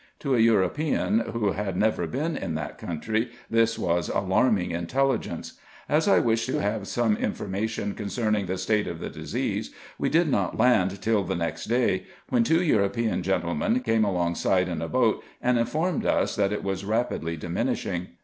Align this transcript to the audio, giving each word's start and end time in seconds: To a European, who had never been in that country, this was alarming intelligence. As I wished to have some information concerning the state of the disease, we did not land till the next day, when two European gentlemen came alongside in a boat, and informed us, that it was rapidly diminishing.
To 0.21 0.33
a 0.35 0.39
European, 0.39 1.19
who 1.19 1.51
had 1.51 1.77
never 1.77 2.07
been 2.07 2.35
in 2.35 2.55
that 2.55 2.79
country, 2.79 3.29
this 3.51 3.77
was 3.77 4.09
alarming 4.09 4.71
intelligence. 4.71 5.59
As 5.87 6.07
I 6.07 6.17
wished 6.17 6.47
to 6.47 6.59
have 6.59 6.87
some 6.87 7.15
information 7.17 7.93
concerning 7.93 8.47
the 8.47 8.57
state 8.57 8.87
of 8.87 8.99
the 8.99 9.11
disease, 9.11 9.69
we 9.99 10.09
did 10.09 10.27
not 10.27 10.57
land 10.57 11.03
till 11.03 11.23
the 11.23 11.35
next 11.35 11.65
day, 11.65 12.07
when 12.29 12.43
two 12.43 12.63
European 12.63 13.21
gentlemen 13.21 13.81
came 13.81 14.03
alongside 14.03 14.67
in 14.67 14.81
a 14.81 14.89
boat, 14.89 15.23
and 15.39 15.59
informed 15.59 16.03
us, 16.07 16.35
that 16.35 16.51
it 16.51 16.63
was 16.63 16.83
rapidly 16.83 17.37
diminishing. 17.37 18.07